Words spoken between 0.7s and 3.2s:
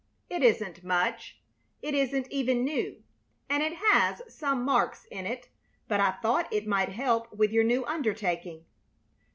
much; it isn't even new,